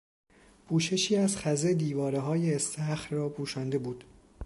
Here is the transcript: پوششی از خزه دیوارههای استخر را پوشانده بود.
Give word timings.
پوششی 0.67 1.15
از 1.15 1.37
خزه 1.37 1.73
دیوارههای 1.73 2.53
استخر 2.53 3.15
را 3.15 3.29
پوشانده 3.29 3.77
بود. 3.77 4.03